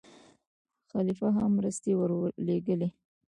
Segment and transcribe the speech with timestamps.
[0.91, 2.89] خلیفه هم مرستې ورولېږلې.